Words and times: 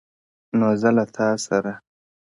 نو 0.59 0.67
زه 0.81 0.89
له 0.97 1.05
تاسره 1.15 1.73
ـ 1.77 1.81